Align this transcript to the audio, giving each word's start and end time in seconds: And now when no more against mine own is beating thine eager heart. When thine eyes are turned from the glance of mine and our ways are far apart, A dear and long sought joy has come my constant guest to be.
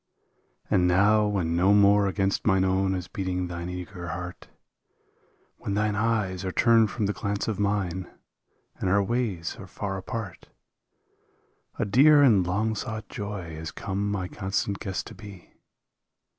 And 0.67 0.87
now 0.87 1.27
when 1.27 1.55
no 1.55 1.75
more 1.75 2.07
against 2.07 2.43
mine 2.47 2.63
own 2.63 2.95
is 2.95 3.07
beating 3.07 3.45
thine 3.45 3.69
eager 3.69 4.07
heart. 4.07 4.47
When 5.57 5.75
thine 5.75 5.95
eyes 5.95 6.43
are 6.43 6.51
turned 6.51 6.89
from 6.89 7.05
the 7.05 7.13
glance 7.13 7.47
of 7.47 7.59
mine 7.59 8.09
and 8.77 8.89
our 8.89 9.03
ways 9.03 9.57
are 9.59 9.67
far 9.67 9.97
apart, 9.97 10.49
A 11.77 11.85
dear 11.85 12.23
and 12.23 12.47
long 12.47 12.73
sought 12.73 13.09
joy 13.09 13.53
has 13.53 13.69
come 13.69 14.09
my 14.09 14.27
constant 14.27 14.79
guest 14.79 15.05
to 15.05 15.13
be. 15.13 15.53